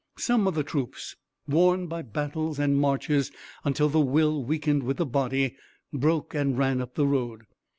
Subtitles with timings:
[0.17, 1.15] Some of the troops,
[1.47, 3.31] worn by battles and marches
[3.63, 5.55] until the will weakened with the body,
[5.93, 7.43] broke and ran up the road.